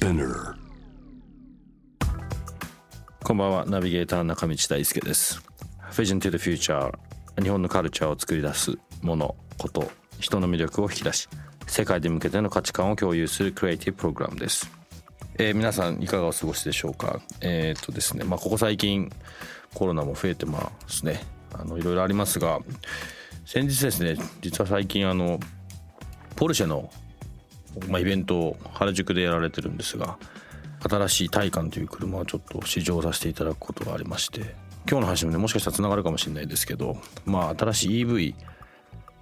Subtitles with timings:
[0.00, 0.08] こ
[3.34, 3.66] んばんは。
[3.66, 5.42] ナビゲーター中道大輔です。
[5.92, 6.90] Vision to the Future
[7.42, 9.92] 日本のカルチャーを作り出すものこと。
[10.18, 11.28] 人の魅力を引き出し
[11.66, 14.70] 世界で向けての価値観を共有するクリエイティブプログラムです。
[15.36, 17.20] えー、皆さんいかがお過ごしでしょうか？
[17.42, 18.24] えー、っとですね。
[18.24, 19.12] まあここ最近
[19.74, 21.20] コロナも増えてますね。
[21.52, 22.60] あのいろいろありますが
[23.44, 25.38] 先日ですね実は最近あの
[26.36, 26.90] ポルシェの、
[27.88, 30.18] まあ、イベントを原宿でやられてるんですが
[30.88, 34.54] 新しいタイカンという車をちょっと試乗させていただくことがありまして
[34.88, 38.34] 今日の話もねもしかしたらつながるかもしれないですけどまあ新しい EV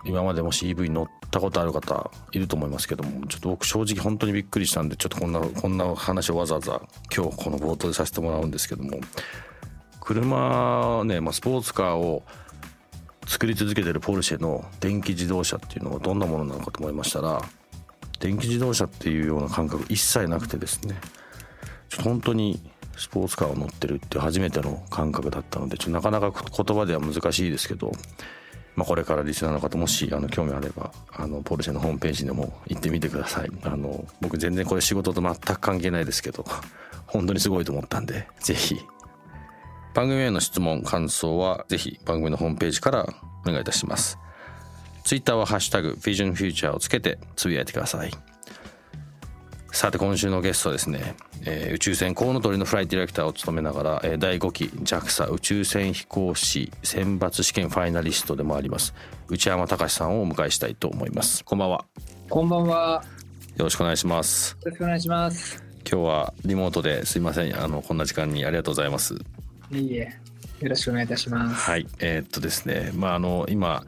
[0.05, 6.81] 今までもし EV 乗ったことある方いると思いますけどもちょっと僕正直本当にびっくりしたんでちょっとこんなこんな話をわざわざ
[7.15, 9.01] 今日この冒頭でさせてもらうんですけども
[10.01, 12.23] 車ね、まあ、スポーツカーを
[13.27, 17.43] 作り続けてるポルシェの電気自動車っていうのはどんなものなのかと思いましたら
[18.21, 21.01] 電気自動車っていうような感覚一切なくてですね。
[22.03, 22.61] 本当に
[22.97, 27.93] スポーツカーを乗ってるって初めての感覚だったのでちょなかなか言葉では難しいですけど、
[28.75, 33.51] まあ、これからリスナーの方もしあの興味あればあのポルシェのホームページでも行ってみてください。
[33.63, 36.45] あの僕全然これ仕事と全く関係ないですけど
[37.07, 38.77] 本当にすごいと思ったんでぜひ。
[39.95, 43.09] 番組への質問、感想はぜひ番組のホームページから
[43.45, 44.19] お願いいたします。
[45.05, 48.11] ツイッターはハッシュタグ Vision Future をつけてつぶやいてください。
[49.73, 58.95] さて今週のゲストですね、えー、宇宙船コウノトリのフライディレクターを務めながら、えー、第5期 JAXA 宇宙船飛行士選抜試験ファイナリストでもあります
[59.29, 61.85] 内山隆さんをお迎えしたいと思いますこんばんは
[62.31, 63.05] こんばんは
[63.57, 69.15] よろしくお願いしますよろしくお願いします今日はリモートですいませんあのこんな時間にありがとうございます
[69.71, 70.11] いいえ。
[70.61, 71.55] よろしくお願いいたします。
[71.55, 71.87] はい。
[72.01, 73.85] えー、っとですね、まあ、あの、今、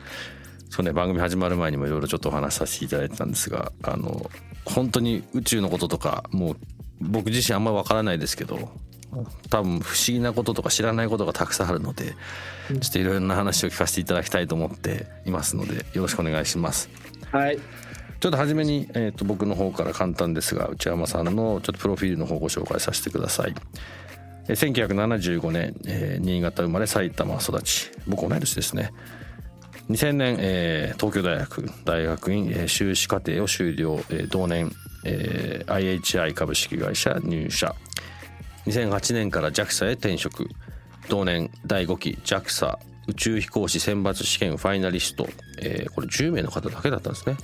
[0.70, 4.30] そうね、番組始まる前にもいろいろちょっとお話しさせていただいてたんですが、あの、
[4.64, 6.56] 本当に宇宙のこととか、もう、
[7.00, 8.70] 僕自身あんまりわからないですけど、
[9.50, 12.14] 多分不思議なこととか知らないことがたくさんあるので、
[12.68, 16.88] ちょっといろいろな話を聞かせていただきたいと思っていますので、よろしくお願いします。
[17.32, 17.58] はい。
[18.20, 23.54] ちょっと初めに、えー、と僕の方から簡単ですが内山さんのちょっとプロフィールの方をご紹介させてください。
[24.46, 28.92] 1975年、えー、新潟生まれ埼玉育ち僕同い年ですね
[29.90, 34.70] 2000年、えー、東京大学大学院、えー、修士課程を修了、えー、同年、
[35.04, 37.74] えー、IHI 株式会社入社。
[38.66, 40.48] 2008年から JAXA へ転職。
[41.08, 42.78] 同年第5期 JAXA
[43.08, 45.28] 宇宙飛行士選抜試験ファイナリスト、
[45.60, 47.36] えー、これ10名の方だけだったんですね。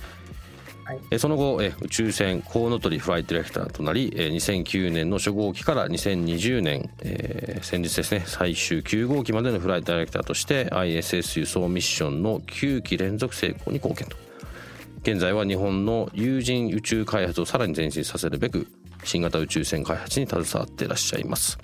[0.87, 14.15] はい、その後宇宙船コウノトリフライトディレクターとなり2009年の初号機から2020年、えー、先日ですね最終9号機までのフライトディレクターとして ISS 輸送ミッションの9機連続成功に貢献と。
[15.01, 18.67] 現在は日本の有人宇宙開発をさらに前進させるべく
[19.03, 21.57] 新型宇宙船開発に携わっていらっしゃいます。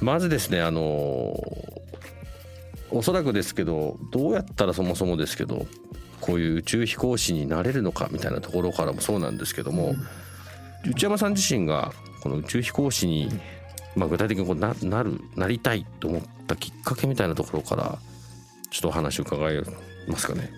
[0.00, 0.80] まずですねあの
[2.90, 5.66] おそらくですけどどうやったらそもそもですけど
[6.24, 9.94] こういう宇宙飛行士になれるのかみたいなところからもそうなんですけども、
[10.84, 11.92] うん、内山さん自身が
[12.22, 13.28] この宇宙飛行士に、
[13.94, 17.98] まあ、具体的にこうななるなりたいと思ったきっかけみたいなところから
[18.70, 19.62] ちょっとお話を伺い
[20.08, 20.50] ますかね。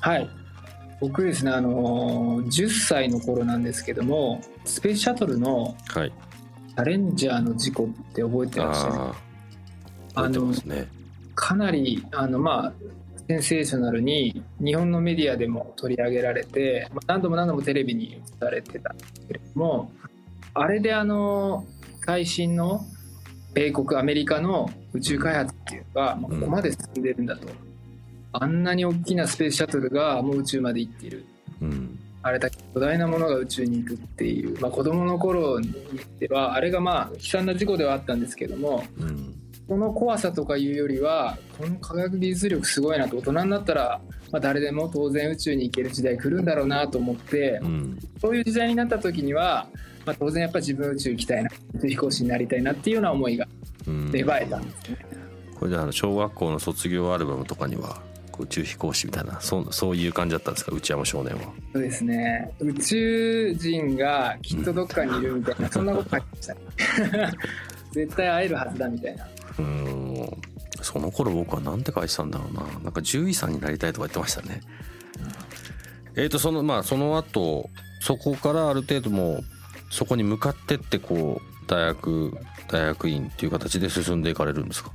[0.00, 0.30] はい
[0.98, 9.12] 僕ですねあの10歳の頃なんですけどもスペースシャトルのチャレンジャーの事故って覚えてましたね。
[10.14, 10.88] あの、ね、
[11.34, 12.72] かなりあのまあ
[13.32, 19.90] センセーショナルに日本のメディアでも取り上げられて何度も何度もテレビに映されてたんですけれども
[20.54, 21.64] あれであの
[22.04, 22.84] 最新の
[23.54, 27.48] 米国アメリカの宇宙開発っていうのがここまで進んでるんだと、
[28.32, 31.26] あんなに大きなスペースシャトルがもう宇宙まで行っている、
[31.60, 35.72] うん、あれだけ巨大なものが宇宙に行くっていう、まあ、子供の頃に
[36.18, 39.41] ではあれがまあ悲惨な事故ではあったんですけども、うん
[39.72, 49.66] この怖さとかいうよりはこの科学技術力すごいなと大人になったら、まあ、誰でも当然宇宙に行ける時代来るんだろうなと思って、うん、そういう時代になった時には、
[50.04, 53.46] まあ、当然やっぱ自分宇宙行きたいな宇宙飛行士になりたいなっていうような思いが
[53.86, 54.98] 芽生えたんですね。
[55.58, 58.02] これであの小学校の卒業アルバムとかには
[58.38, 60.72] 宇宙飛行士みたいなそうそういう感じだったんですか？
[60.72, 61.40] 内山少年は。
[61.72, 62.52] そうですね。
[62.60, 67.32] 宇宙人がきっとどっかにいるみたいな、そんなこと書いてましたね。
[67.92, 69.28] 絶対会えるはずだみたいな
[69.58, 70.28] うん。
[70.80, 72.62] その頃僕は何て書いてたんだろうな。
[72.80, 74.60] なんか獣医さんになりたいとか言ってましたね。
[76.14, 77.70] えーとそのまあその後
[78.00, 79.44] そこからある程度もう
[79.90, 82.36] そこに向かってってこう大学
[82.68, 84.90] 大学院っていう形で進んでいかれるんですか？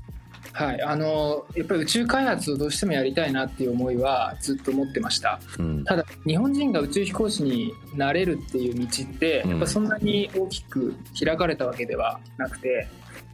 [0.54, 0.82] はい。
[0.82, 5.40] あのやっぱり宇宙開発をどうしてもやりたいなっていう思いはずっと持ってました。
[5.58, 5.84] うん。
[5.86, 12.88] ただ日本人が宇宙飛行士になれるっていう道ってうんやっぱそんなに大きく開かれたわけではなくて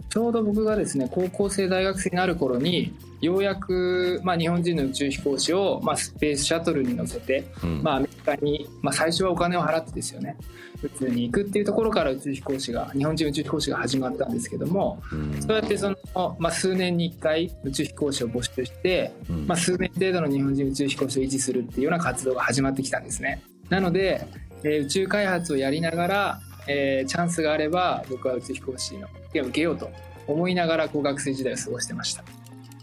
[0.10, 7.81] ちょうど僕がですね高校生大学生になる頃にようやく、まあ、日本人の宇宙飛行士を、まあ、スペースシャトルに乗せて、うん。
[7.81, 10.36] まあ、アメリカに、まあ、最初はお金を払ってですよね。
[10.84, 15.42] 宇宙に行くっていうところから宇宙飛行士が日本人宇宙飛行士が始まったんですけどもうん。
[15.42, 19.48] そうやってその、まあ、数年に1回宇宙飛行士を募集してうん。
[19.48, 23.42] まあ、数年程度の日本人宇宙飛行士を維持するっていうような活動が始まってきたんですね。
[23.69, 24.28] なので、
[24.66, 29.89] えー宇宙開発をやりながら、えーチャンスがあれば僕は宇宙飛行士の試験を受けようと
[30.27, 32.24] 思いながらこう学生時代を過ごしてました。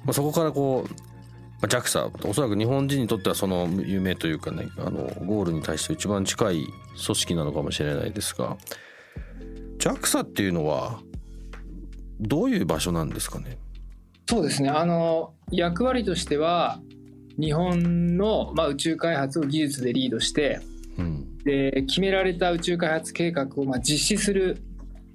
[0.05, 0.97] まあ、そこからこうま
[1.63, 8.57] あ JAXA おそらく日本人にとってはその夢というかねあのゴールに対して一番近い組織なのかもしれないですが
[9.79, 11.01] JAXA っていうのは
[12.19, 13.59] どういう場所なんですかね？
[14.29, 14.71] そうですね。
[14.71, 16.81] あの役割としては
[17.39, 20.61] 日本の、まあ、宇宙開発を技術でリードして
[20.99, 21.39] うん。
[21.45, 24.63] で決められた宇宙開発計画をまあ実施する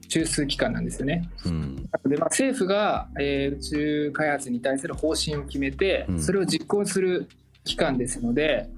[0.08, 1.30] 中枢機関なんですよね。
[1.46, 1.76] うん。
[2.06, 6.22] で、まあ、政府が、えー宇宙開発に対する方針を決めてうん。
[6.22, 7.28] それを実行する
[7.64, 8.70] 機関ですので、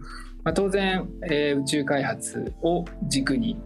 [0.43, 3.57] まあ、当然、えー宇宙開発を軸に、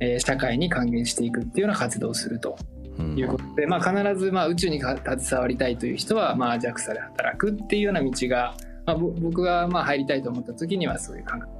[0.00, 2.56] えー社会に還元していくっていうような活動をすると。
[2.98, 3.18] うん。
[3.18, 8.54] いうことで、まあ、必ずまあ宇宙にか携わりたいという人はまあ JAXA で働くっていうような道が、
[8.86, 11.52] まあ、ぼ僕がまあ入りたいと思った時にはそういう感覚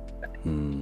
[0.46, 0.75] うん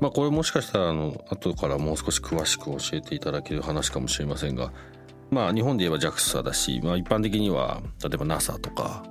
[0.00, 4.72] まあこれもしかしたらあの後からもう少し詳しく教えていただける話かもしれませんが
[5.30, 9.04] まあ日本で言えば JAXA だし、まあ、一般的には例えば NASA とか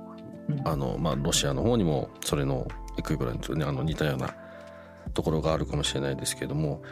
[0.48, 0.68] うん。
[0.68, 2.66] あの、まあ、ロシアの方にもそれの
[2.98, 4.34] エクイバレントねあの似たような
[5.12, 6.82] ところがあるかもしれないですけども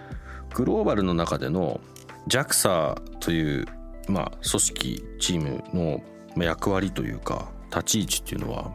[0.54, 1.80] グローバルの中での
[2.28, 3.66] JAXA という、
[4.08, 6.02] まあ、組織チームの
[6.36, 8.72] まあ役割というか立ち位置っていうのは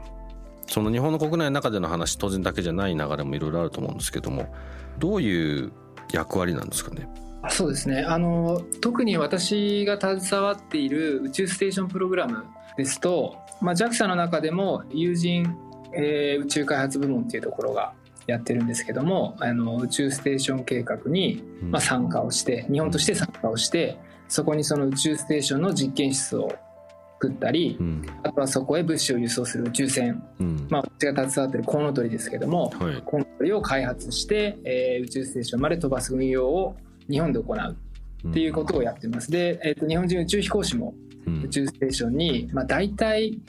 [0.68, 4.54] その日本の国内の中での話当然だけじゃない流れもいろいろあると思うんですけども
[5.00, 5.72] どういう
[6.12, 7.08] 役割なんですかね？
[7.42, 8.02] あそうですね。
[8.02, 12.46] あの特に私が携わっている宇宙ステーションプログラム
[12.78, 15.56] ですと、まあ、JAXA の中でも有人、
[15.96, 17.94] えー宇宙開発部門っていうところが
[18.28, 21.72] やってるんですけどもあの宇宙ステーション計画に、うん。
[21.72, 23.98] まあ、参加をして日本として参加をして
[24.28, 26.54] そこにその宇宙ステーションの実験室を
[27.20, 28.06] 作ったりうん。
[28.24, 30.68] あとはそこへ物資を輸送する宇宙船、うん。
[30.70, 33.02] まあ、私が携わってるコウノトリですけどもはい。
[33.06, 36.78] コウノトリを開発して、えー宇宙ステーションまで飛ばす運用を
[37.10, 37.78] 日本で行う。
[38.30, 39.32] っていうことをやってます。
[39.32, 40.94] で、えー、と日本人宇宙飛行士も
[41.28, 41.44] うん。
[41.44, 43.40] 宇宙ステーションに、まあ、大体、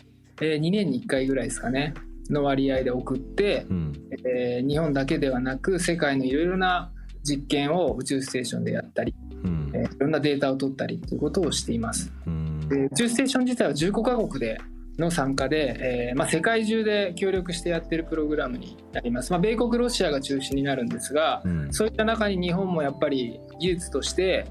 [0.41, 1.95] えー2年に1回ぐらいですかね
[2.29, 3.93] の割合で送って、うん。
[4.27, 6.91] えー日本だけではなく世界のいろいろな
[7.23, 9.15] 実験を宇宙ステーションでやったり、
[9.45, 9.71] うん。
[9.75, 12.13] えーいろんなデータを取ったりということをしています。
[12.27, 12.40] うん
[12.71, 14.59] で宇宙ステーション自体は15カ国で
[14.99, 21.73] の参加で、えーまあ、世界中で協力してやってるプログラムになります、まあ、米国ロシアが中心になるんですが、うん。
[21.73, 24.47] そういった中に日本もやっぱり技術として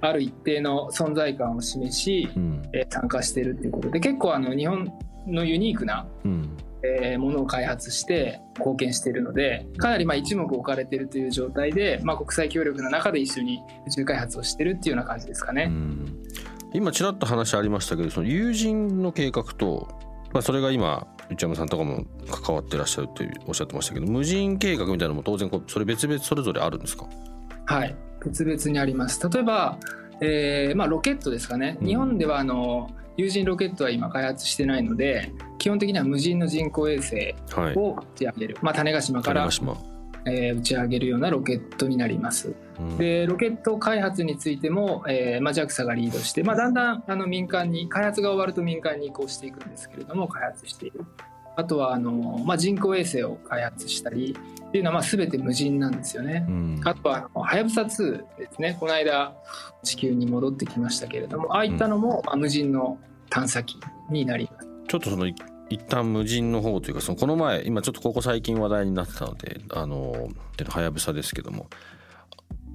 [0.00, 2.62] ある一定の存在感を示し、うん。
[2.74, 4.92] えー参加しているということで結構あの日本
[5.26, 6.56] のユニークな、うん。
[6.84, 15.66] えーものを開発して貢献しているのでかなりまあ一目置かれているという状態で、まあ、国際協力の中で一緒に宇宙開発をしているっていうような感じですかね。
[15.68, 16.22] うん
[16.74, 19.88] 今ちらっと話ありましたけどその友人の計画と、
[20.32, 27.06] まあ、それが今内山さんとかも関わってらっしゃるというおっしゃってましたけど無人計画みたいなのも当然こうそれ別々それぞれあるんですか？
[27.66, 29.26] はい、別々にあります。
[29.28, 29.78] 例えば、
[30.20, 31.86] えーまあ、ロケットですかね、うん。
[31.86, 37.74] 日本ではあの有人ロケットは今開発してないので基本的には無人の人工衛星はい。
[37.76, 39.91] を打ち上げる、まあ、種子島から種子、島
[40.26, 42.54] えー打ち上げるようなロケットになります。
[42.80, 51.04] うんでロケット開発についても、えーまあ、JAXA がリードして、まあ、だんだんあの民間に開発が終わると民間に移行していくんですけれども開発している
[51.56, 54.36] あとはあの、まあ、人工衛星を開発したり
[54.68, 56.46] っていうのはまあ全て無人なんですよね。
[56.48, 59.34] うんあとははやぶさ2ですねこの間
[59.82, 62.98] 地球に戻ってきましたけれどもああいったのも、まあ無人の
[63.28, 63.76] 探査機
[64.10, 64.68] になります。
[64.88, 65.34] ちょっとそのい
[65.72, 70.28] 一旦無人の方というかそのこの前今ちょっとここ最近話題になってたのであの
[70.68, 71.68] はやぶさですけども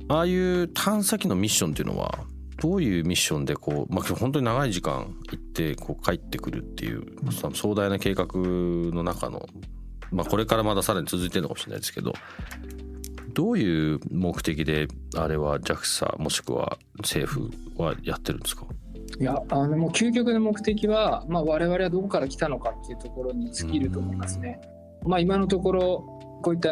[0.10, 2.20] ああいう探査機のミッションっていうのは
[2.60, 7.06] どういうミッションでこう、まあ、本当に長い時間行ってこう帰ってくるっていう
[7.54, 9.48] 壮大な計画の中の、
[10.12, 12.14] まあ、これからまださらに続いてるのかもしれないですけど
[13.34, 18.66] どういう目的であれは JAXA もしくは政府はやってるんですか？
[19.20, 24.62] いやあのもう究極の目的は、まあ、我々はどこから来たのかっていうところに尽きると思いますね。
[25.04, 26.06] まあ、今のところ
[26.44, 26.70] こういった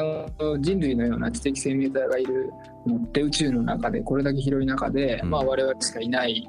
[0.60, 2.52] 人類のような知的生命体がいる
[2.86, 6.48] のって宇宙の中でこれだけ広い中で、まあ、我々しかいない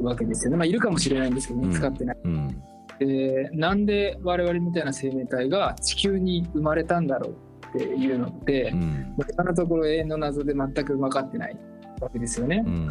[0.00, 2.16] わけですよね、まあ、いるかもしれないんですけど見つかってない。
[2.24, 2.62] うん、
[2.98, 7.36] でなんで我々みたいな生命体が地球に生まれたんだろう
[7.76, 11.58] っていうのって、うん、今のところ永遠の謎で全く分かってない
[12.00, 12.62] わけですよね。
[12.64, 12.90] うん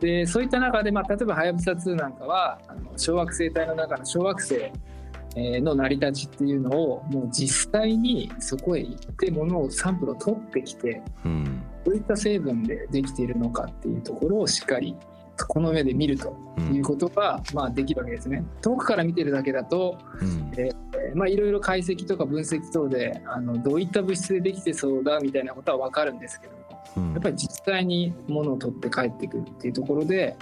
[0.00, 4.72] でそういった中で、まあ、例えばはやぶさ2なんかはあの小惑星帯の中の小惑星
[5.60, 14.96] の成り立ちっていうのをもう実際にそこへ行ってものをサンプルを取ってきて、うん、どういった成分でできているのかっていうところをしっかり
[15.48, 16.34] この目で見ると
[16.72, 18.42] いうことが、まあ、できるわけですね。
[18.62, 19.98] 遠くから見てるだけだと、
[20.56, 20.70] え
[21.14, 26.58] まあ、いろいろ解析とか分析等であのどういった物質でできてそうだみたいなことは分かるんですけども、
[26.96, 30.36] やっぱり実際にものを取って帰ってくるっていうところで、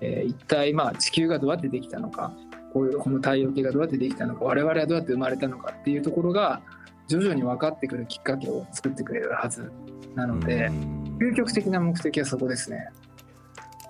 [0.00, 2.32] えー、一体まあ地球がどうやってできたのか
[2.72, 6.62] こういうこの太陽系がどうやってできたのか我々はどうやって生まれたのかっていうところが
[7.08, 9.70] 徐々に分かってくるきっかけを作ってくれるはず
[10.14, 10.70] なので
[11.18, 12.88] 究極的な目的はそこですね。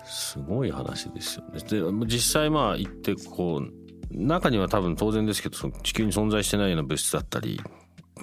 [0.05, 1.59] すごい話ですよね。
[1.59, 7.61] で実際まあ行ってこう中には多分当然ですけどその地球に存在してないような物質だったり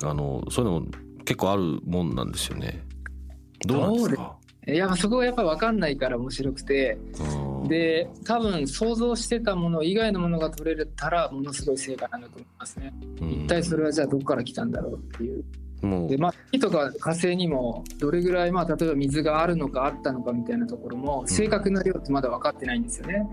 [0.02, 0.86] あのそういうのも
[1.24, 2.84] 結構あるもんなんですよね。
[3.66, 4.36] どうなんですか？
[4.66, 6.98] いやそこがやっぱ分かんないから面白くて
[7.66, 12.92] で多分想像してたもの以外のものが取れたらものすごい成果なんだと思いますね。
[13.20, 15.44] 一体それはじゃあどこから来たんだろうっていう。
[16.08, 23.26] でまあ、火とか火星にもどれぐらい、まあ、例えば水があるのかあったのかみたいなところも正確な量ってまだ分かってないんですよね。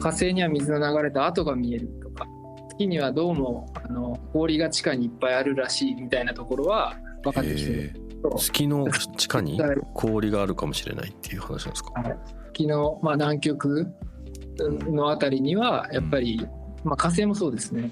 [0.00, 2.26] 火星には水の流れた跡が見えるとか
[2.70, 8.07] 月にはどうもあの氷が地下にいっぱいあるらしいみたいなところは分かってきてる。
[8.36, 9.60] 月の地下に
[9.94, 12.18] 氷があるかもしれないっていう話なんですか、はい、
[12.52, 13.86] 月の、まあ、南極
[14.58, 17.90] のあたりにはやっぱり、うん、まあ、火星もそうですね。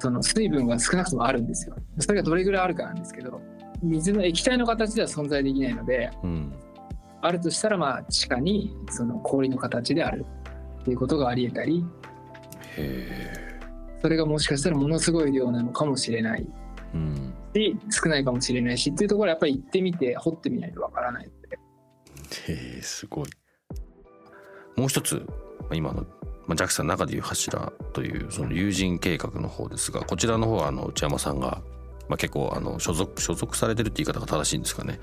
[0.00, 1.76] その水分が少なくともあるんですよ。
[1.98, 3.40] それがどれぐらいあるかなんですけど
[3.82, 6.52] 水の液体の形では存在できないので、うん、
[7.20, 10.26] あるとしたらまあ地下にその氷の形である。
[10.80, 11.84] っていうことがありえたり。
[14.00, 16.46] それがもしかしたらものすごい量なのかもしれない
[17.54, 21.58] し、少ないかもしれないしっていうところはやっぱり行ってみて掘ってみないとわからないので。
[22.52, 23.26] へえすごい。
[24.76, 25.26] もう一つ
[25.72, 26.06] 今の、
[26.48, 31.62] JAXA の中でいう柱というその友人計画の方ですがこちらの方はあの内山さんが、
[32.08, 34.98] まあ、結構あの所属所属されてるって言い方が正しいんですかね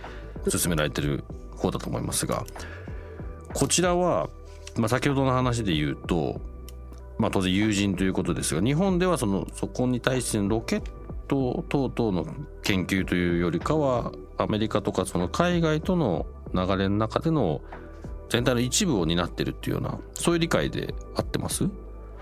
[0.47, 1.23] 進められてる
[1.55, 2.45] 方だと思いますが
[3.53, 4.29] こちらは、
[4.75, 6.41] まあ、先ほどの話で言うと、
[7.17, 10.98] まあ、当然友人ということですが日本ではそのそこに対してのロケット
[11.29, 12.25] ト等々の
[12.63, 17.61] 研究というよりかはアメリカとかその海外との流れの中での
[18.29, 21.69] 全体の一部を担ってるっていうようなそういう理解で合ってます？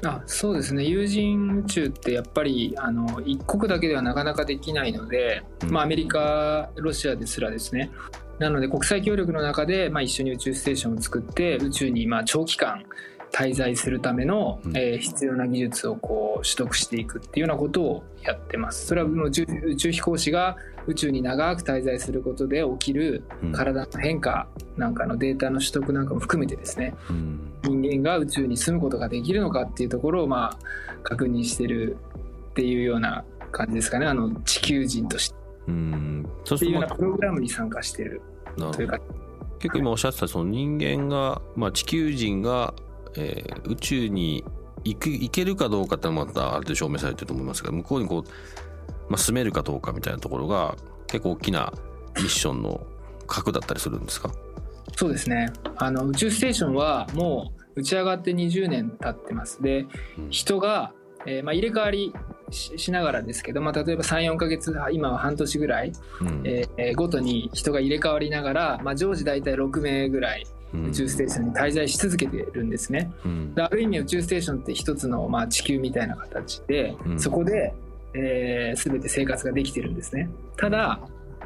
[0.03, 0.83] あそうですね。
[0.83, 7.89] 有人宇宙ってやっぱりあの一国だけではなかなかできないので、うん、まあ、アメリカロシアですらですね。
[8.37, 12.83] なので国際協力の中で、まあ、一緒に宇宙ステーションを作って宇宙にまあ長期間
[13.31, 18.87] 滞在するための、うん、えー、必要な技術をこう取得していくっていうようなことをやってます。
[18.87, 20.57] それはもう宇宙飛行士が
[20.87, 30.57] 宇宙に長く滞在することで起きる体の変化なんかのデータの取得なんかも含めてですね、うん、人間が宇宙に住むことができるのかっていうところをまあ
[31.03, 31.97] 確認してる
[32.51, 34.05] っていうような感じですかね。
[34.05, 35.37] あの地球人として。
[35.67, 38.21] うん、っていうようなプログラムに参加している
[38.55, 38.99] というか。
[39.59, 42.73] 結構今おっしゃってたその人間が、まあ、地球人が
[43.17, 44.45] えー、宇宙に
[44.83, 48.31] 行く行けるかどうかってまたある程度証明されてると思いますが向こうにこう、
[49.09, 50.75] まあ、住めるかどうかみたいなところが
[51.07, 51.73] 結構大きな
[52.15, 52.85] ミッションの
[53.27, 54.31] 核だったりするんですか？
[54.95, 55.51] そうですね。
[55.77, 59.61] あの宇宙ステーションはもう打ち上がって20年経ってます。
[59.61, 59.85] で、
[60.29, 60.93] 人が、
[61.25, 62.13] えーまあ、入れ替わり
[62.49, 73.11] しながらですけど、まあ、例えば34か月今は半年ぐらい、うん、えー、ごとに人が入れ替わりながら、まあ、常時大体6名ぐらい宇宙ステーションに滞在し続けてるんですね。
[73.25, 77.73] うん、ある意味宇宙ステーションって一つのまあ地球みたいな形で、うん、そこで、
[78.13, 80.29] えー、全て生活ができてるんですね。
[80.57, 80.99] ただ、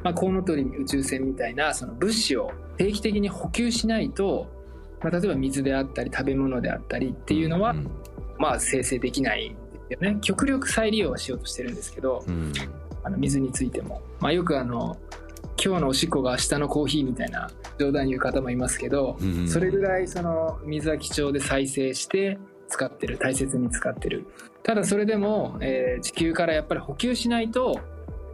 [0.04, 4.48] まあ、コウノトリ宇宙船みたいなその物資を定期的に補給しないと、
[5.02, 7.88] まあ、例えば水であったり食べ物であったりっていうのは、うん、
[8.40, 10.18] まあ生成できないんですよね。
[10.22, 12.24] 極力再利用はしようとしてるんですけど、
[13.04, 14.98] あの水についても、まあ、よくあの
[15.64, 24.26] 今日のおしっこが明日のコーヒーみたいな冗談言う方もいますけど、うんそれぐらいその水は貴重で再生して使ってる大切に使ってる。
[24.64, 27.80] ただそれでも、えー地球からやっぱり補給しないと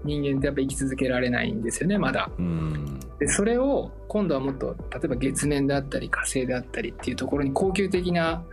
[0.03, 2.29] 人間ってやっぱ生き続けられないんですよねまだ。
[2.38, 3.00] うん。
[3.19, 8.43] でそれを今度はもっと例えば月面であったり火星であったりっていうところに恒久的な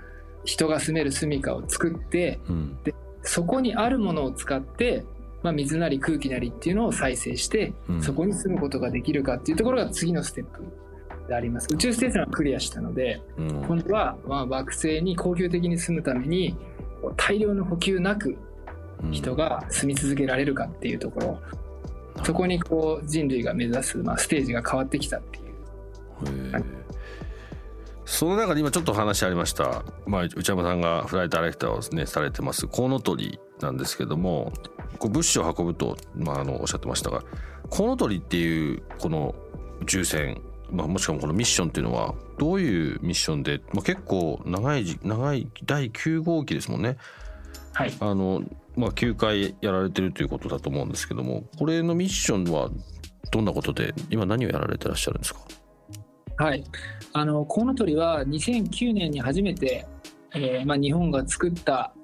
[0.45, 2.79] 人が住める住処を作ってうん。
[3.27, 5.05] そこにあるものを使って、
[5.45, 8.03] まあ、水なり空気なりっていうのを再生して、うん。
[8.03, 10.65] そこに住むことができるかっていうところが次のステップ
[11.29, 11.69] であります。
[11.71, 13.49] 宇宙ステーションはクリアしたのでうん。
[13.63, 16.57] 今度はまあ惑星に恒久的に住むために
[17.17, 18.39] 大量の補給なく
[19.11, 21.39] 人が住み続けられるかっていうところ。
[22.25, 26.65] そこにこう人類が目指す、まあ、ステージが変わってきたっていう。
[28.07, 34.53] その中で今ちょっと話ありました、まあ、内山さんがフライトダイレクターをねされてますコウノトリなんですけども
[34.99, 37.23] こう物資を運ぶと、まあ、あのおっしゃってましたが
[37.71, 39.35] コウノトリっていうこの
[39.83, 46.97] 宇宙船、まあ、もしくはこのミッションっていうのはどういうミッションで、まあ、結構長いじ長い第9号機ですもんね。
[47.73, 47.93] はい。
[48.01, 48.43] あの、
[48.77, 52.71] まあ、9回やられてるということだと思うんですけどもこれのミッションは
[53.31, 55.41] どんなことで今何をやられてらっしゃるんですか？
[56.37, 56.65] はい、
[57.13, 59.87] あのコウノトリは2009年に初めて、
[60.35, 61.95] えーまあ、日本が作った、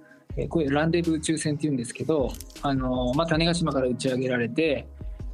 [0.41, 2.33] えーこれランデブー宇宙船っていうんですけど
[2.63, 4.87] あの、まあ、種子島から打ち上げられて、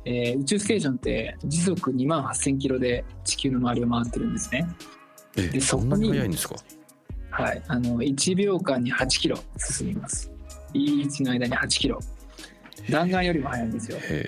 [0.05, 4.69] えー宇宙ステーションって時速2万8000キロで地球の周りを回ってるんですね。
[5.37, 6.57] えでそこにそんなに早いんですか？
[7.31, 10.31] はい、あの1秒間に8キロ進みます。
[10.73, 12.01] 1の間に8キロ
[12.91, 13.99] 弾丸よりも速いんですよ。
[14.01, 14.25] へ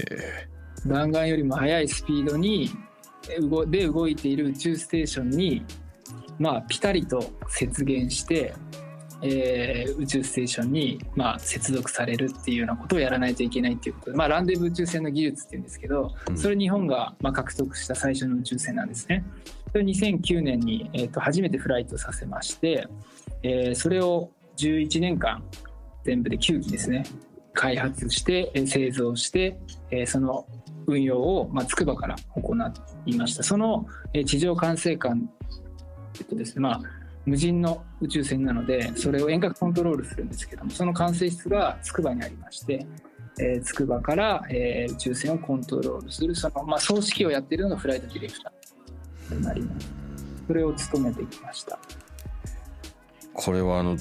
[0.87, 2.71] 弾丸よりも速いスピードに
[3.69, 5.65] で動いている宇宙ステーションに、
[6.39, 8.55] まあ、ピタリと接現して、
[9.23, 16.39] えー宇宙ステーションに、まあ、接続されるっていうようなことをやらないといけないっていうことで、まあ、ランデブー宇宙船の技術っていうんですけどうん。
[16.39, 19.25] それ日本が、まあ、獲得した最初の宇宙船なんですね。
[19.73, 22.87] それ2009年に、えー、と初めてフライトさせまして、
[23.43, 25.43] えーそれを11年間
[26.05, 27.05] 全部で9機ですね
[27.53, 29.59] 開発してえー製造して、
[29.91, 30.47] えーその
[30.87, 32.57] 運用を、まあ、筑波から行
[33.05, 33.43] いました。
[33.43, 35.29] その、えー地上管制官
[36.19, 36.61] えっとですね。
[36.61, 36.98] まあ
[37.29, 42.87] 無人の宇宙船なのでそれを遠隔コントロールするんですけどもその管制室が筑波にありまして、
[43.39, 49.89] えー筑波から、えー宇宙船をコントロールするその、まあ、総指揮をやっているのがフライトディレクターとなります。
[50.47, 51.79] それを務めてきました。
[53.35, 53.97] これはあの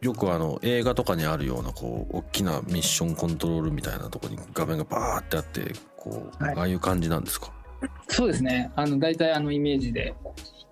[0.00, 6.54] よくあの映画とかにあるようなこう大きなミッションコントロールみたいなところに画面がバーってあってこう、はい。
[6.56, 7.50] ああいう感じなんですか？
[8.08, 8.70] そうですね。
[8.76, 10.14] あの大体あのイメージで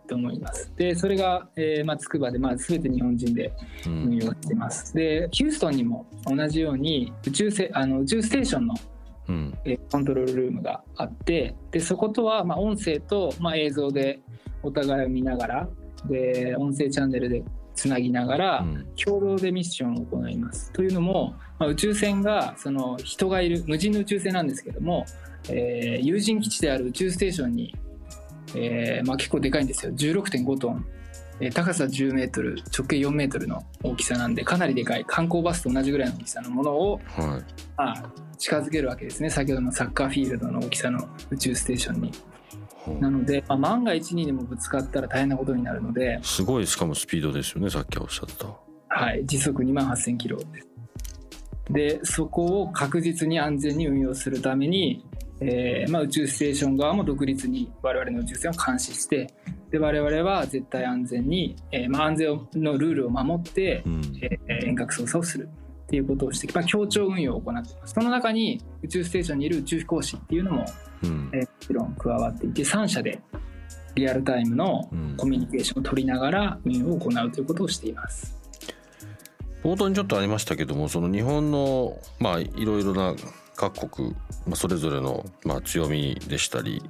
[0.09, 0.73] と思います。
[0.77, 3.53] で、それが、えーまあ、筑波で、まあ、全て日本人で
[3.87, 4.93] う運ん用しています。
[4.95, 8.75] で、ヒューストンにも同じように宇宙せあの宇宙ステーションの、
[9.29, 14.21] うんえーコントロールルームがあって、でそことは、まあ、音声と、まあ、映像で
[14.63, 15.69] お互いを見ながら、
[16.07, 17.43] で音声チャンネルで
[17.75, 20.73] つなぎながら、うん共同でミッションを行います。
[20.73, 25.07] というのも、まあ、宇宙船がその人がいる無人の宇宙船なんですけども、
[25.49, 27.75] えー有人基地である宇宙ステーションに、
[28.55, 29.93] えーまあ、結構でかいんですよ。
[29.93, 30.85] 16.5トン、
[31.41, 35.05] えー高さ10メートル直径4メートルの大きさなんでかなりでかい。
[35.07, 37.65] 観光バスと同じぐらいの大きさのものを、はい。
[37.77, 39.31] まあ、近づけるわけですね。
[39.31, 42.13] 先ほどのサッカーフィールドの大きさの宇宙ステーションに。
[43.01, 48.47] なので、まあ、万が一にでもぶつかったら大変なことになるので、すごいしかもスピードですよねさっきおっしゃってた。
[48.89, 50.69] はい、時速2万8000キロです。
[51.71, 55.05] で、そこを確実に安全に運用するために、
[55.41, 59.33] えーまあ、宇宙ステーション側も独立に我々の宇宙船を監視して、
[59.71, 65.49] で我々は絶対安全に、えーまあ、安全のルールを守ってう、んえー遠隔操作をする
[65.85, 67.95] っていうことをして、まあ、協調運用を行っています。
[67.95, 70.67] その中に宇宙ステーションにいる宇宙飛行士っていうのも、
[71.03, 73.21] うんえーもちろん加わっていて、3社で
[73.95, 78.35] リアルタイムのうんコミュニケーションを取りながら運用を行うということをしています。
[79.63, 83.15] 冒頭にちょっとありましたけどもその日本のまあいろいろな
[83.59, 84.11] 各国、
[84.47, 86.81] まあ、それぞれのまあ強みでしたり、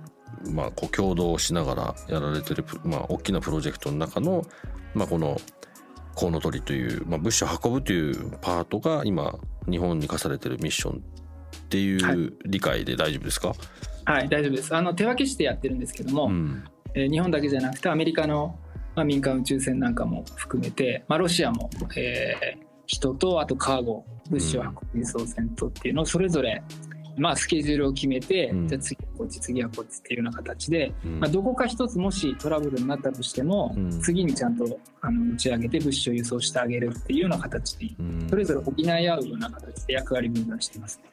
[0.51, 4.45] まあ、こう共同しながらやられてるプ、まあ、大きなプロジェクトの中の、
[4.95, 5.41] まあ、この
[6.15, 11.01] コウノトリという、まあ、物資を運ぶというパートが今日本に課されてるミッションっ
[11.71, 12.17] てはい。
[12.17, 13.55] う理解で大丈夫ですか、
[14.05, 14.75] はい、大丈夫です。
[14.75, 16.65] あの手分けしてやってるんですけども、うん。
[16.95, 18.59] えー日本だけじゃなくてアメリカの、
[18.95, 26.63] まあ、民間宇宙船なんかも含めて、まあ、ロシアも、えー人とあとカーゴ物資を運ぶ輸送船とっていうのをそれぞれ、
[27.17, 28.69] まあ、スケジュールを決めて、うん。
[28.69, 31.21] じゃあ次はこっち次はこっちっていうような形で、うん。
[31.21, 34.01] まあ、どこか一つもしトラブルになったとしても、うん。
[34.01, 38.27] 次にちゃんとあの打ち上げて物資を輸送してあげるっていうような形でうん。
[38.29, 41.05] それぞれ補い合うような形で役割分担していますね。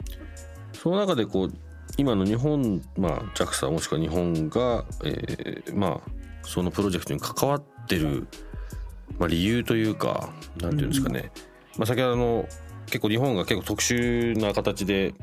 [0.73, 1.53] その中でこう
[1.97, 6.11] 今の日本、まあ、JAXA もしくは日本が、えーまあ、
[6.43, 8.27] そのプロジェクトに関わってる、
[9.17, 10.29] まあ、理由というか
[10.61, 11.31] なんていうんですかね、
[11.77, 12.45] まあ、先ほどあの
[12.95, 15.13] 結構日本が結構特殊な形で、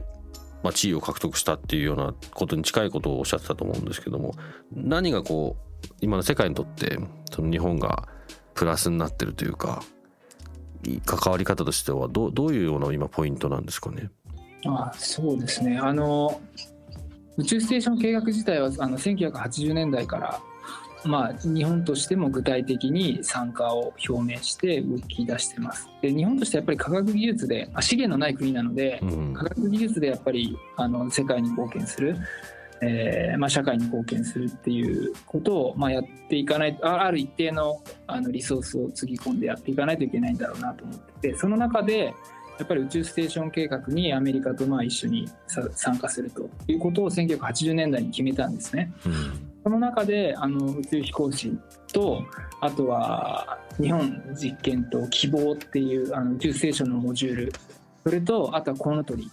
[0.63, 4.35] まあ、地位を獲得したっていうようなことに近いことをおっしゃってたと思うんですけども
[4.71, 6.99] 何がこう今の世界にとって
[7.31, 8.09] その日本が
[8.53, 9.83] プラスになってるというか
[11.07, 14.11] 関わり方としてはどどういうような今ポイントなんですかね？
[14.67, 15.79] あそうですね。
[15.79, 16.43] あの
[17.39, 20.41] 宇宙ステーション計画自体はあの1980年代から
[21.05, 25.88] まあ、日本としても具体的に参加を表明して動き出してます。
[26.01, 32.17] で日本としてはやっぱり科学技術で資源のない国なので、うん、科学技術でやっぱりあの世界に貢献する、
[32.83, 42.15] えーまあ、社会に貢献するっていうことを、まあ、やっていかないある一定のあのリソースをつぎ込んでやっていかないといけないんだろうなと思っててその中で
[42.59, 45.29] やっぱり宇宙ステーション計画にアメリカとまあ一緒に
[45.75, 48.93] 参加するということを1980年代に決めたんですね。
[49.07, 51.57] うん、その中であの宇宙飛行士
[51.92, 52.25] と
[52.61, 57.53] あとは日本実験と希望っていうあの宇宙ステーションのモジュール。
[58.05, 59.31] それとあとはコウノトリ、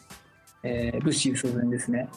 [0.61, 2.07] えー、物資輸送船ですね。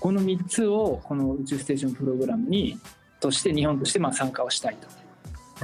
[0.00, 2.78] この3つをこの宇宙ステーションプログラムに
[3.20, 4.88] として日本としてまあ参加をしたいと。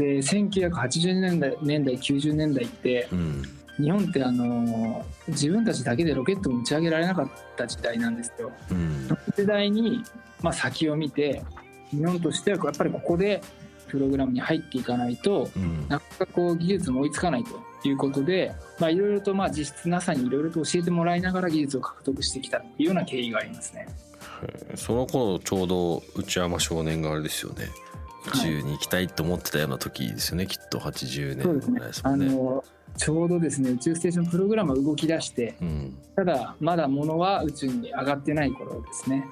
[0.02, 3.42] で1980年代年代90年代って、うん。
[3.76, 8.52] 日本ってあの自分たちだけでロケットを打ち上げられなかった時代なんですよ。
[8.70, 10.02] うん、その時代に、
[10.42, 11.42] まあ、先を見て
[11.94, 13.42] 日本としてはやっぱりここで
[13.88, 23.88] プログラムに入っていかないと、うん、なかなかこう技術も追いつかないということでいろいろとまあ実質 NASA にいろいろと教えてもらいながら技術を獲得してきたっていうような経緯がありますね。
[24.74, 27.68] その頃ちょうど内山少年があれですよね。
[28.26, 32.26] 宇宙に行きたいと思ってたような時ですよね、はい、きっと80年ぐらいですもんね。
[32.26, 32.64] あの
[32.96, 39.26] ちょうどですね宇宙ステーションプログラムは動き出して、うん、ただまだ物は宇宙に上がってない頃ですね。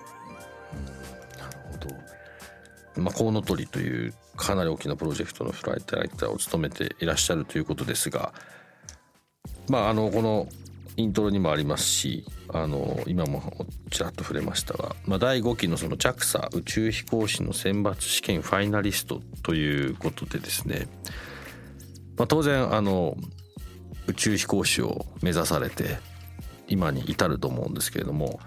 [2.97, 8.33] まあ、コウノトリというかなり大きなプロジェクトのフライトライターを務めていらっしゃるということですが、
[9.69, 10.49] まあ、あのこの
[10.97, 20.89] イントロにもありますしあの今もちらっと触れましたが、まあ、第5期のその JAXA 宇宙飛行士の選抜試験ファイナリストということでですね、
[22.19, 23.17] まあ、当然あの
[24.07, 25.99] 宇宙飛行士を目指されて
[26.69, 28.41] 今に至ると思うんですけれども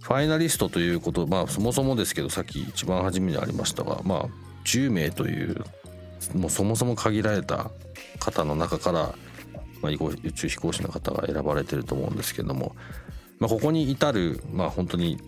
[0.00, 4.26] ファイナリストということまあそもそもですけどさっき一番初めにありましたがまあ
[4.64, 5.64] 10名という
[6.34, 7.70] もうそもそも限られた
[8.18, 9.14] 方の中から
[9.82, 12.74] まあ、宇宙飛行士の方が選ばれてると思うんですけども、
[13.38, 15.18] まあ、ここに至る、まあ、本当に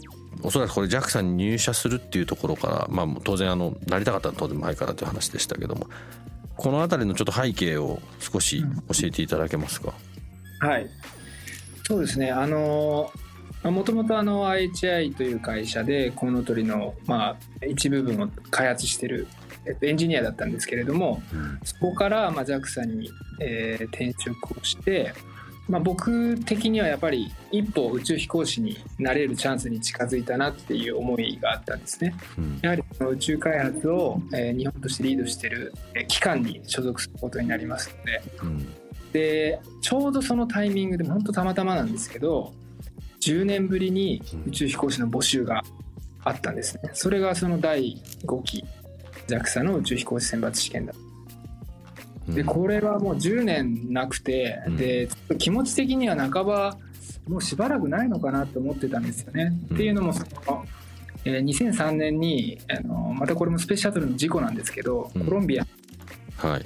[0.43, 5.87] おそらくこれ JAXA に入社するっていうところから、まあ、当然あのなりたかったのは当然前からという話でしたけども
[6.57, 9.95] この辺りのちょっと背景を少し教えていただけますか、
[10.61, 10.87] はい。
[11.85, 12.31] そうですね。
[12.31, 13.11] あの
[13.65, 19.29] もともと IHI という会社でコウノトリの、まあ、一部分を開発してる
[19.65, 25.15] えっと、エンジニアだったんですけれども、うん、そこから、まあ、JAXA に、えー、転職をして、
[25.69, 32.15] まあ、僕的にはやっぱり一歩宇宙飛行士になれるチャンスに近づいたなっていう思いがあったんですね。
[32.37, 38.75] うん、やはりその宇宙開発を、えー、日本としてリードしてる、えー、機関に所属することになりますので、うん、
[39.13, 42.53] でちょうどそのタイミングで本当たまたまなんですけど
[43.23, 45.63] 10年ぶりに宇宙飛行士の募集が
[46.25, 46.91] あったんですね。
[46.93, 48.65] それがその第5期
[49.29, 50.93] JAXA の宇宙飛行士選抜試験だ。
[52.29, 55.09] でこれはもう10年なくて、うん、で
[55.39, 56.77] 気持ち的には半ば
[57.29, 59.53] もうしばらくないのかなと思ってたんですよね。
[59.71, 60.65] うん、っていうのもその、
[61.25, 65.67] えー、2003年にあのまたこれもスペースシャトルの事故なんですけど、うん、コロンビア
[66.43, 66.65] はい、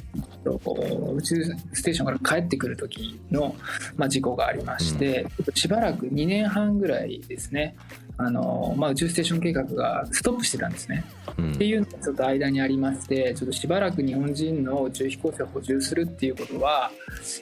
[1.14, 3.54] 宇宙ステーションから帰ってくる時の、
[3.96, 7.76] まあ、事故がありまして、うん、しばらく2年半ぐらいですね
[8.16, 11.04] あの、まあ、宇宙ステーション計画がストップしてたんですね。
[11.36, 16.90] うん、っていうのがちょっと間にありましてちょっとしばらく日本人の宇宙飛行士を補充するっていうことは、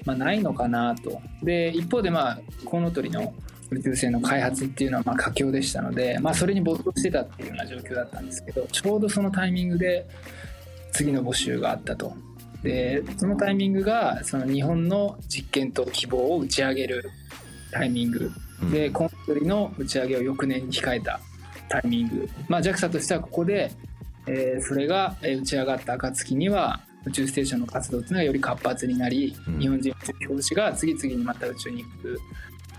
[0.05, 1.23] まあ、ないのかなと。
[1.43, 3.33] で一方で、まあ、コウノトリの
[3.71, 10.07] 宇宙船の開発っていうのはまあ佳境でしたので、まあ、それに没頭してたっていうような状況だったんですけどちょうどそのタイミングで
[10.95, 12.15] 次の募集があったと。
[12.63, 17.11] でそのタイミングがその日本の実験と希望を打ち上げる
[17.71, 18.33] タイミング
[18.73, 21.21] でコントリの打ち上げを翌年に控えた
[21.69, 23.71] タイミング、まあ、JAXA としてはここで、
[24.27, 32.21] えー、それが打ち上がった暁には宇宙ステーションの活動っていうのがより活発になり、うん、日本人宇宙飛行士が次々にまた宇宙に行く、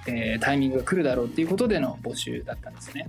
[0.08, 3.08] えー、タイミングが来るだろうっていうことでの募集だったんですね。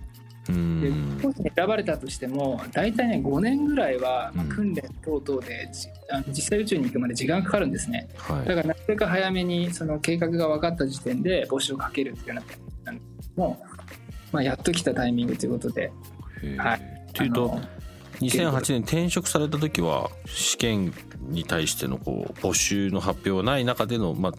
[0.52, 0.90] で
[1.22, 5.70] コースに選ばれたとしても大体ね5年ぐらいは、まあ、訓練等々で、
[6.11, 12.42] あの実際宇宙に行くまで時間かかるんですね、はい、だからなるべく早めにその計画が分かった時点で募集をかけるっていうよ
[12.85, 13.61] うななんですけども
[14.32, 15.92] まあ、やっと来たタイミングということで、
[16.59, 17.59] はい、っていうと
[18.20, 24.32] 2008年転職された時は試験に対してのこう募集の発表はない中での、まあ、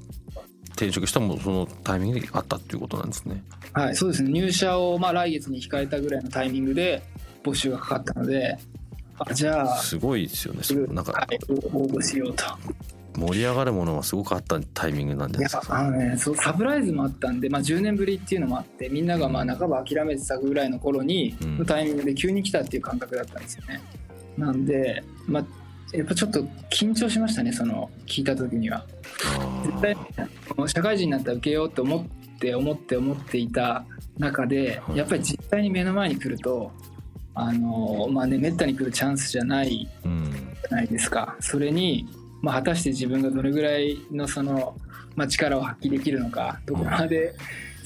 [0.78, 3.44] 転職したもそのタイミングであったっていうことなんですね。
[3.74, 7.04] はい、そうですね入社をまあ来月に控えたぐらいのタイミングで
[7.44, 8.58] 募集がかかったので
[9.20, 10.62] あじゃあすごいですよね。
[10.94, 11.40] なんか、はい、
[11.74, 12.46] 応募しようと。
[13.18, 15.80] 盛り上がるものがすごくあったタイミングなんじゃないですか。
[15.80, 23.82] あのね、そうサプライズもあったんで、まあ、10年ぶりっていうのもあってみんながまあ半ば諦めてたぐらいの頃に、うん、のタイミングで急に来たっていう感覚だったんですよね。
[24.38, 25.46] なんで、まあ、
[25.94, 28.86] やっぱちょっと緊張しましたねその聞いた時には。
[29.64, 29.96] 絶対
[30.68, 33.86] 社会人になったら受けようと思って思って思っていた
[34.18, 36.72] 中でやっぱり実際に目の前に来ると
[37.34, 41.36] あのまあねめったに来るチャンスじゃないじゃないですか。
[41.40, 42.08] それに
[42.42, 44.76] まあ、果たして自分がどれぐらいのその、
[45.16, 47.34] まあ、力を発揮できるのかどこまで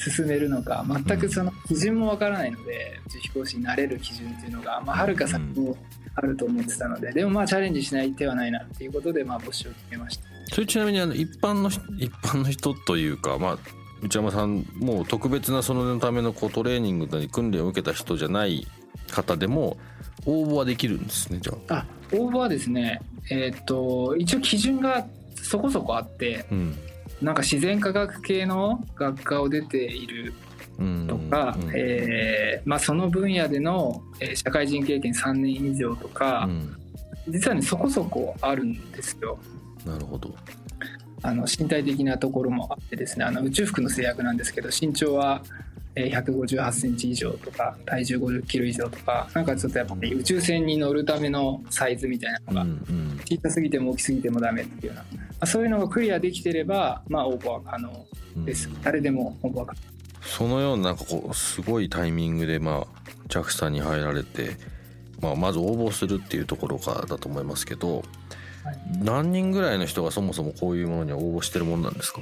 [0.10, 5.76] 進めるのか全くその基準もわからないので宇宙飛行士になれる基準っていうのが、まあ、はるか先に
[6.16, 10.24] あると思ってたのででもまあチャレンジしない手はないなっていうことでまあ募集を決めました。
[10.54, 13.60] それちなみにあの一般の 一般の人というか、まあ、
[14.02, 18.68] 内山さんもう特別なそのためのこうトレーニングなり訓練を受けた人じゃない
[19.12, 19.78] 方でも
[20.26, 21.86] 応募はできるんですねじゃあ。
[22.12, 25.06] 応募はですねえっ、と一応基準が
[25.42, 26.76] そこそこあって、うん、
[27.22, 30.34] なんか自然科学系の学科を出ている
[31.08, 36.78] とか、うん、えー、まあ、その分野での、え社会人経験3年以上とか、うん、
[37.28, 39.38] 実はねそこそこあるんですよ。
[39.86, 40.36] なるほど。
[41.24, 45.44] あの身体的なところもあってですねあの宇宙服の制約なんですけど身長は
[45.96, 52.82] 158センチ以上とか体重50キロ以上とかなんかちょっとやっぱり宇宙船に乗るためのサイズみたいなのが
[53.26, 58.06] 小さすぎても大きすぎてもダメっていうような、まあ、そういうのがクリアできてればまあ応募は可能
[58.46, 59.80] です、誰でも応募は可能。
[60.22, 64.52] そのようななんかこうすごいタイミングでまあ JAXA に入られて、
[65.20, 67.98] まあ、まず応募するっていうところからだと思いますけど、
[68.64, 72.22] はい、何人ぐらいの人がそもそもこういうものに応募してるもんなんですか？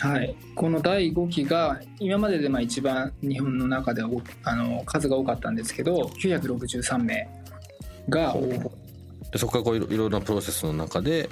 [0.00, 7.28] はい、この第5期が今まででまあ一番日本の中であの数が多かったんですけど963名
[8.08, 8.70] が応募。
[9.30, 11.28] でそこからこういろいろなプロセスの中で、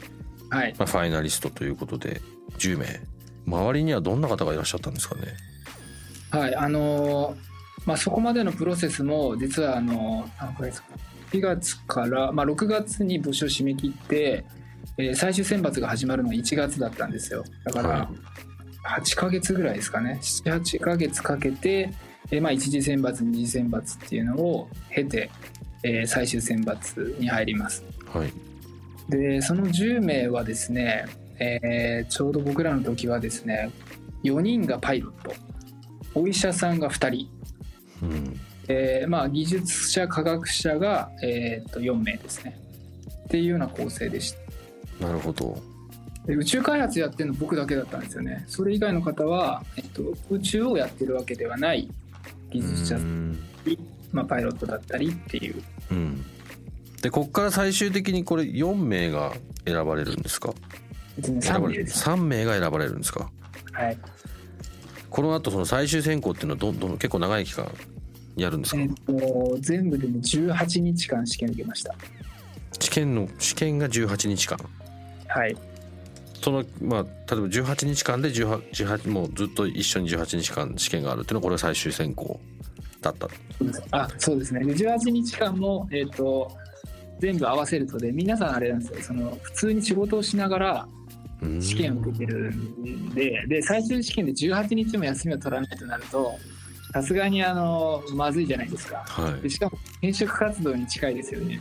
[0.50, 0.74] はい。
[0.78, 2.20] まあ、ファイナリストということで
[2.58, 3.00] 10名。
[3.46, 5.22] 周りにはどんな方がいらっしゃったんですかね？
[6.30, 7.36] はいあの
[7.86, 10.88] まあ、そこまでのプロセスも実はあの何これですか。
[11.32, 14.44] 4月から、まあ、6月に募集を締め切って、
[14.98, 17.44] えー、最終選抜が始まるのは1月だったんですよ。
[17.64, 18.10] だから、
[18.88, 20.18] 8ヶ月ぐらいですかね。
[20.20, 21.92] 78ヶ月かけて、
[22.30, 25.30] えー、まあ一次選抜二次選抜っていうのを経て、
[25.82, 27.84] えー、最終選抜に入ります。
[28.12, 28.32] はい、
[29.08, 31.06] でその10名はですね、
[31.38, 33.70] えー、ちょうど僕らの時はですね
[34.24, 35.32] 4人がパイロット。
[36.14, 37.28] お医者さんが2人、
[38.02, 38.40] うん。
[38.70, 42.58] えーまあ、技術者科学者が、えー、と4名ですね。
[43.24, 44.34] っていうような構成でし
[44.98, 45.06] た。
[45.06, 45.62] なるほど
[46.28, 48.44] で宇宙開発やってるの僕だけだったんですよね。
[48.46, 51.88] それ以外の方は、えっと、宇宙をやってるわけではない
[52.50, 52.98] 技術者。
[54.12, 56.24] まあ、パイロットだったりっていう、うん、
[57.02, 59.32] でここから最終的にこれ4名が
[59.66, 60.54] 選ばれるんですか
[61.20, 62.04] ？3名です。
[62.08, 63.30] 3名が選ばれるんですか？
[63.72, 63.98] はい。
[65.08, 67.70] この後その最終選考っていうのはどんどん結構長い期間
[68.36, 71.94] やるんですか、えっと、全部で、ね、18日間試験受けました。
[72.78, 74.58] 試験の試験が18日間。
[75.28, 75.56] はい
[76.40, 82.40] そのまあ例えば18日間で 18, 18もうずっと一緒に18日間試験があるっていうのはこれは最終選考
[83.00, 83.28] だった。
[83.90, 84.60] あそうですね。
[84.60, 86.50] 18日間も、えーと、
[87.18, 89.00] 全部合わせるとで皆さんあれなんですよ。
[89.02, 90.88] その普通に仕事をしながら
[91.60, 96.34] 試験を受けてるんでで最終試験で18日も休みを取らないとなると
[96.92, 101.60] さすがにあのまずいじゃないですか、はい、でしかも転職活動に近いですよね。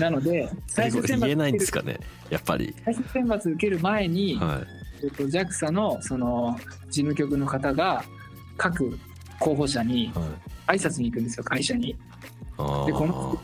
[0.00, 1.98] なので最終選抜言えないんですかね
[2.30, 2.74] やっぱり。
[2.84, 4.62] 最終選抜受ける前に、は
[5.02, 6.58] い、えっと、JAXA のその
[6.88, 8.04] 事務局の方が
[8.56, 8.98] 各
[9.38, 10.12] 候補者に
[10.66, 11.96] 挨拶に行くんですよ会社に。
[12.86, 13.40] でこの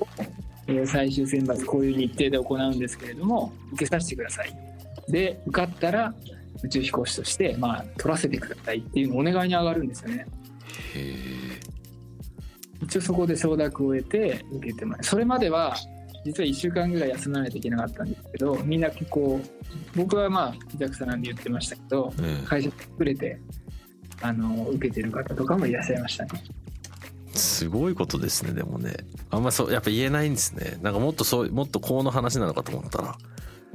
[0.86, 4.56] 最終選抜こういう日程で行うんですけれども受けさせてください。
[5.08, 6.14] で受かったら
[6.62, 10.26] 宇宙飛行士として、まあ、取らせてくださいっていうのお願いに上がるんですよね。
[12.82, 15.76] 一応そこで承諾を得て受けてもらそれまでは
[16.24, 19.40] 実は1週間ぐらい休まないといけなかったんですけどみんな結構
[19.94, 23.40] 僕はまあ JAXA なんで言ってましたけど、うん、会社作れて
[24.22, 26.30] あの受けてる方とかもいらっしゃいましたね。
[27.32, 28.96] すごいことですねでもね。
[29.30, 30.78] あんまそうやっぱ言えないんですね。
[30.82, 33.16] なんかもっとそうもっとこうの話なのかと思ったら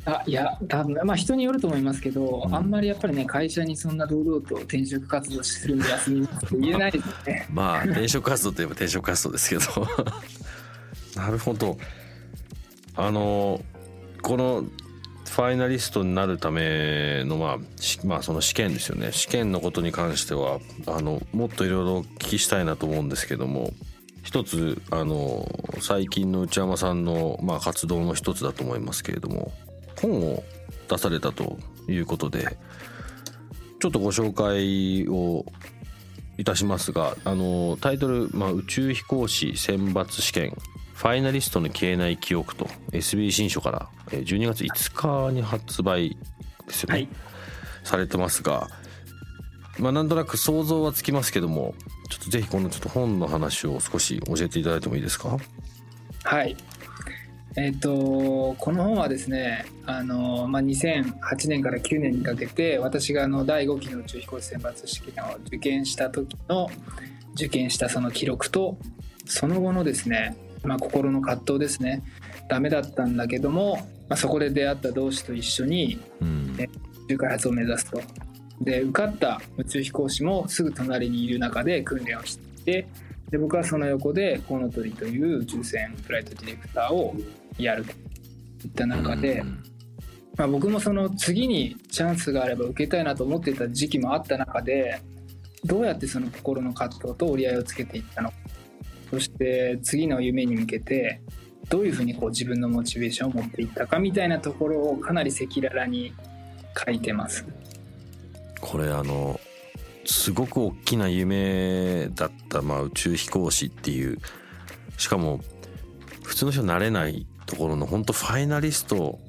[0.05, 2.55] あいや多分まあ人によると思いますけど、うん。
[2.55, 7.47] あんまりやっぱりね会社にそんな堂々と転職活動するんで休みって言えないですね。
[7.51, 9.87] まあ転職活動といえば転職活動ですけど。
[11.21, 11.77] なるほど。
[12.95, 13.61] あの
[14.21, 14.63] この
[15.29, 19.11] ファイナリストになるためのまあ、しまあ、その試験ですよね。
[19.11, 23.73] 試験のことに関してはあのもっといろいろお聞きしたいなと思うんですけども
[24.23, 25.47] 一つあの
[25.81, 29.51] 最近の内山さんの、まあ、活動の一つだと思いますけれども
[30.01, 30.43] 本を
[30.89, 32.57] 出されたということで
[33.79, 35.45] ちょっとご紹介を
[36.37, 40.55] いたしますがあのタイトル、まあ「宇宙飛行士選抜試験
[40.93, 46.17] ファイナリストの消えない記憶」と SB 新書からえー12月5日に発売
[46.67, 47.07] ですよね、はい。
[47.83, 48.67] されてますが
[49.79, 51.75] まあなんとなく想像はつきますけども
[52.09, 55.37] ちょっとぜひこのちょっと本の話を少し教えていただいてもいいですか？
[56.23, 56.55] はい
[57.57, 66.69] えっ、とこの本はですねあの、まあ、2008年から9年にかけて私があの第5期の宇宙飛行士選抜試験を受験した時の
[67.35, 68.77] 受験したその記録と
[69.25, 72.03] その後のですね、まあ、心の葛藤ですね。
[72.47, 76.55] ダメだったんだけども、まあ、そこで出会った同士と一緒にうん。
[77.05, 78.01] 宇宙開発を目指すと。
[78.61, 82.87] で受かった宇宙飛行士もすぐ隣にいる中で訓練をして
[83.29, 87.15] で僕はその横でコウノトリという宇宙船フライトディレクターを
[87.57, 87.95] やるとい
[88.67, 89.63] った中で、うん。
[90.37, 94.99] まあ、僕もその次にチャンスがあれば受けたいなと思っていた時期もあった中で
[95.63, 98.35] どうやってその心の葛藤と折り合いをつけていったのか。
[99.11, 101.21] そして次の夢に向けて
[101.69, 106.13] どういうふうにこう自分のモチベーションを持っていったかみたいなところをかなり赤裸々に
[106.85, 107.45] 書いてます。
[108.59, 109.39] これあの
[110.05, 114.19] すごく大きな夢だった、まあ、宇宙飛行士っていう。
[114.97, 115.41] しかも
[116.23, 119.19] 普通の人になれないところの本当ファイナリスト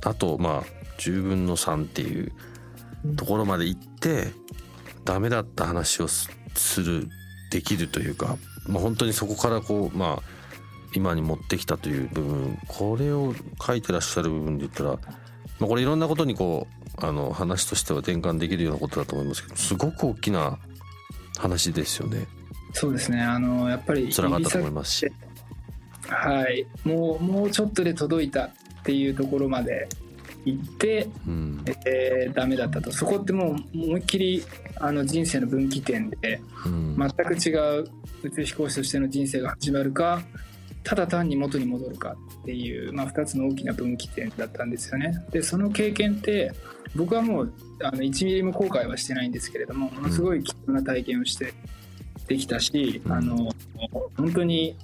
[0.00, 0.64] だとまあ
[0.98, 2.32] 10分の3っていう
[3.16, 4.32] ところまで行って
[5.04, 7.08] ダメだった話をすする
[7.50, 10.22] できるというか、まあ、本当にそこからこうまあ
[10.94, 14.98] 今に持ってきたという部分これを書いてらっしゃる部分で言ったら、ま
[15.62, 16.68] あ、これいろんなことにこ
[17.00, 20.58] うあの話としては転換できるようなことだと思いますけどすごく大きな
[21.38, 22.26] 話ですよね
[22.72, 25.06] そうですねあのやっぱり辛かったと思いますし。
[26.08, 26.66] はい。
[26.84, 28.50] もうもうちょっとで届いたっ
[28.84, 29.88] ていうところまで
[30.44, 31.64] 行って、うん。
[31.86, 32.92] えーダメだったと。
[32.92, 34.42] そこってもう思いっきり
[34.80, 36.96] あの人生の分岐点でうん。
[36.96, 37.88] 全く違う
[38.22, 40.22] 宇宙飛行士としての人生が始まるか
[40.82, 45.14] ただ単に元に戻るかっていう、まあ、2つの大きな分岐点だったんですよね。
[45.30, 46.52] でその経験って
[46.94, 51.54] 僕はもうあの1ミリも後悔はしてないんですけれどもものすごい貴重な体験をして
[52.28, 53.12] できたし、うん。
[53.12, 53.54] あの
[54.16, 54.76] 本当に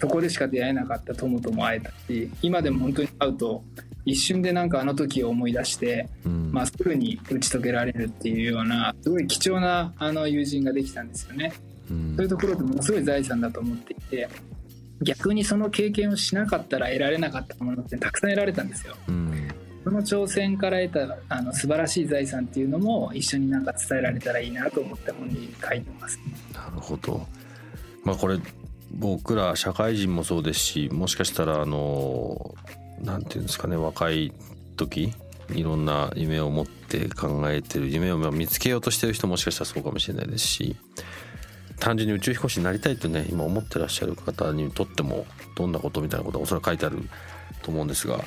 [0.00, 3.62] そこでしか出会えなかった友とも会えたし今でも本当に会うと
[4.04, 11.52] 一瞬でなんかあの時を思い出して、うんまあ、すぐに打ち解けられるっていうようなすごい貴重なあの友人ができたんですよね。
[11.90, 14.28] うんそういうところってものすごい財産だと思っていて
[15.02, 18.96] 逆にその経験をしなかったら得られなかったものってたくさん得られたんですよ。
[19.08, 19.48] うん
[19.84, 26.18] その挑戦から得たあの素晴らしい財産っていうのも一緒になんか伝えられたらいいなと思って本に書いてます。
[26.52, 27.24] なるほど
[28.02, 28.36] まあこれ
[28.92, 32.54] 僕ら社会人もそうですしもしかしたらあの
[33.02, 34.32] なんていうんですかね若い
[34.76, 35.12] 時
[35.50, 40.76] いろんな夢を持って考えてる夢を見つけようとしてる人もしかしたらそうかもしれないですし
[41.78, 47.08] 単純に宇宙飛行士になりたいとね今思ってらっしゃる方にとってもどんなことみたいなことはおそらく書いてある
[47.62, 48.18] と思うんですが、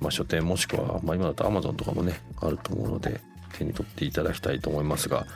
[0.00, 3.20] まあ、書店もしくは、まあ、今だと Amazon とかもねあると思うので
[3.56, 5.26] 手に取っていただきたいと思いますが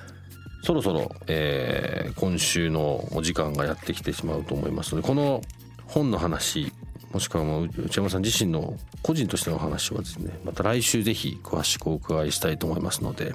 [0.62, 5.40] そろそろ、えー今週のお時間がやってきてしまうと思いますのでこの
[5.86, 6.72] 本の話
[7.12, 13.32] もしくはもう内山さん自身の個人としての話はですねまた来週ぜひ詳しくお伺いしたいと思いますので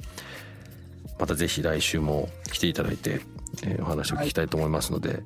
[1.17, 3.21] またぜひ来週も来ていただいて、
[3.63, 5.23] えーお話を聞きたいと思いますので、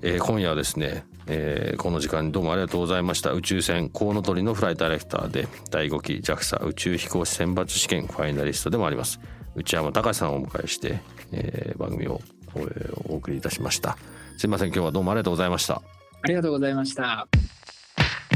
[0.00, 3.32] えー今夜はですね、えーこの時間にどうもありがとうございました。
[3.32, 9.20] 宇宙船コウノトリのフライトダイレクターで第5期 JAXA 宇宙飛行士選抜試験ファイナリストでもあります。
[9.54, 11.00] 内山隆さんをお迎えして、
[11.32, 12.20] えー番組を、
[12.56, 13.98] えーお送りいたしました。
[14.38, 15.82] すいません今日はどうもありがとうございました。
[16.22, 17.28] ありがとうございました。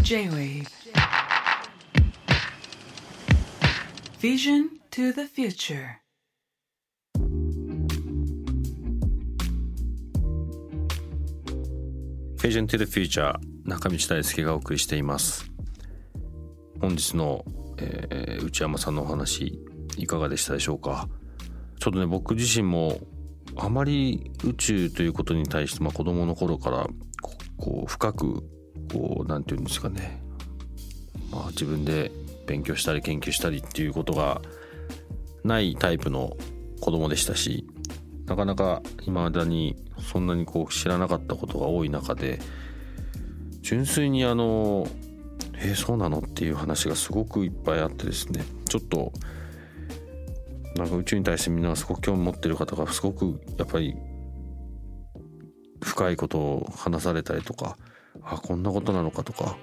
[0.03, 0.67] J-Wave.
[4.21, 5.99] Vision to the future
[12.39, 13.37] 「Vision to the Future」
[13.67, 15.51] 中道大輔がお送りしています。
[16.81, 17.45] 本日の、
[17.79, 19.59] えー内山さんのお話
[19.97, 21.09] いかがでしたでしょうか？
[21.79, 22.99] ちょっとね僕自身も
[23.57, 26.89] あまり宇宙ということに対して、まあ、子供の頃から
[27.57, 28.43] こう深く
[28.93, 30.23] こうなんていうんですかね、
[31.31, 32.13] まあ、自分で
[32.47, 34.43] 勉強したり研究したりっていうことが
[35.43, 36.37] ないタイプの
[36.81, 37.67] 子供でしたし
[38.27, 42.41] なかなか未だにそんなにこう知らなかったことが多い中で
[43.63, 44.87] 純粋にあの
[45.57, 49.13] 「えー、そうなの?」っていう話がすごくいっぱいあってですねちょっと
[50.77, 53.97] なんか宇宙に対してみんながすごく興味持ってる方がすごくやっぱり
[55.83, 57.77] 深いことを話されたりとか
[58.23, 59.57] あこんなことなのかとか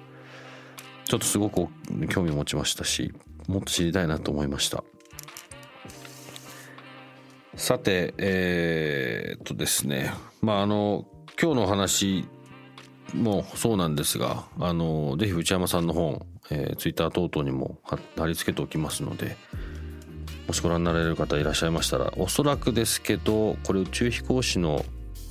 [1.04, 1.68] ちょっとすごく
[2.08, 3.12] 興味を持ちましたし
[3.46, 4.82] もっと知りたいなと思いました。
[7.56, 10.12] さてえー、っとですね。
[10.42, 11.06] まああの
[11.40, 12.26] 今日のお話
[13.12, 19.36] もそうなんですがあのぜひ内山さんの本、えー、ツイッター等々にも貼り付けておきますので
[20.46, 24.84] もしご覧になられる方いらっしゃいましたらおそらくですけどこれ宇宙飛行士の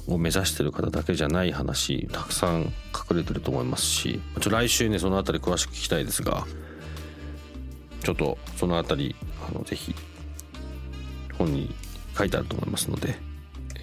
[0.08, 6.46] を目指してる方だけじゃない話たくさん隠れてると思いますしちょ来週ねその辺り詳しく聞きたいですが
[8.04, 9.16] ちょっとその辺り
[9.48, 9.96] あのぜひ
[11.38, 11.74] 本に
[12.18, 13.16] 書いてあると思いますので、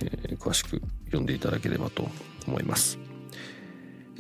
[0.03, 2.09] えー、詳しく読んでいただければと
[2.47, 3.10] 思います。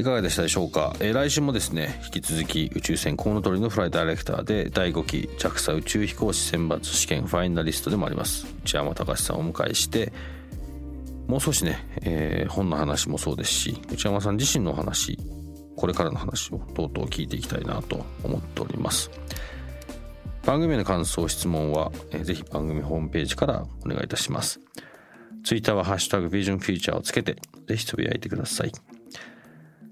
[0.00, 8.46] いかがでしたでしょうか、えー、来週もですね引き続き宇宙船コウノトリのフライダイレクターで第5期 JAXA 宇宙飛行士選抜試験ファイナリストでもあります。
[8.64, 10.12] 内山隆さんをお迎えして
[11.26, 15.18] もう少しね、えー、本の話もそうですし内山さん自身のお話
[15.76, 19.10] これからの話をとうとう聞いていきたいなと思っております。
[20.46, 24.60] 番組の感想質問は、えー、ぜひ番組ホームページからお願いいたします。
[25.44, 27.36] ツイッターはハッシュタグビジョンフューチャーをつけて
[27.68, 28.72] ぜひつぶやいてください。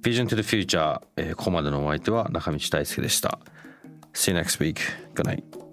[0.02, 3.38] Vision to the Future、えー、ここまでのお相手は中道大輔でした
[4.14, 4.80] See you next week.
[5.14, 5.67] Good night.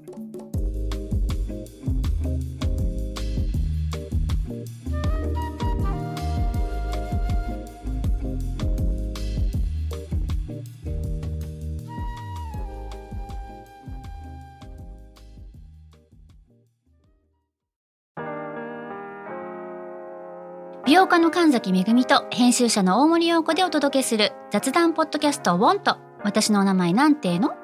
[21.56, 27.56] 崎めぐみと編集者の大森洋子でお届けする雑談ポッドキャスト「ウォンと私のお名前なんての?」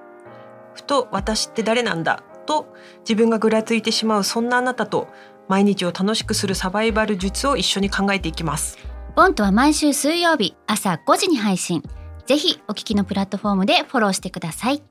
[0.74, 2.24] ふと私って誰なんだ？
[2.46, 5.10] と自分がぐらついてしまうそんなあなたと
[5.50, 8.78] 毎日を楽しくするサバイバル術を一緒に考えていきます。
[9.14, 11.84] ボントは毎週水曜日朝5時に配信。
[12.26, 14.82] ぜひお聞きのプラットフォームでフォローしてください